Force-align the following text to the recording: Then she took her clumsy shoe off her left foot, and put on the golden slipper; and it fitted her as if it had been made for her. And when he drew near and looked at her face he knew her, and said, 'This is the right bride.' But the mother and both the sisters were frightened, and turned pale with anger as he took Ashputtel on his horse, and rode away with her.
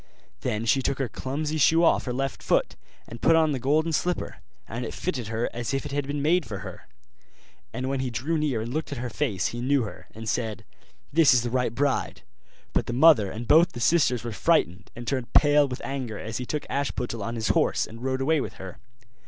Then 0.39 0.65
she 0.65 0.81
took 0.81 0.97
her 0.97 1.07
clumsy 1.07 1.59
shoe 1.59 1.83
off 1.83 2.05
her 2.05 2.11
left 2.11 2.41
foot, 2.41 2.75
and 3.07 3.21
put 3.21 3.35
on 3.35 3.51
the 3.51 3.59
golden 3.59 3.93
slipper; 3.93 4.37
and 4.67 4.83
it 4.83 4.95
fitted 4.95 5.27
her 5.27 5.47
as 5.53 5.75
if 5.75 5.85
it 5.85 5.91
had 5.91 6.07
been 6.07 6.23
made 6.23 6.43
for 6.43 6.61
her. 6.65 6.87
And 7.71 7.87
when 7.87 7.99
he 7.99 8.09
drew 8.09 8.35
near 8.39 8.61
and 8.61 8.73
looked 8.73 8.91
at 8.91 8.97
her 8.97 9.11
face 9.11 9.49
he 9.49 9.61
knew 9.61 9.83
her, 9.83 10.07
and 10.15 10.27
said, 10.27 10.65
'This 11.13 11.35
is 11.35 11.43
the 11.43 11.51
right 11.51 11.75
bride.' 11.75 12.23
But 12.73 12.87
the 12.87 12.93
mother 12.93 13.29
and 13.29 13.47
both 13.47 13.73
the 13.73 13.79
sisters 13.79 14.23
were 14.23 14.31
frightened, 14.31 14.89
and 14.95 15.05
turned 15.07 15.33
pale 15.33 15.67
with 15.67 15.81
anger 15.85 16.17
as 16.17 16.37
he 16.37 16.47
took 16.47 16.65
Ashputtel 16.67 17.21
on 17.21 17.35
his 17.35 17.49
horse, 17.49 17.85
and 17.85 18.01
rode 18.01 18.21
away 18.21 18.41
with 18.41 18.53
her. 18.53 18.79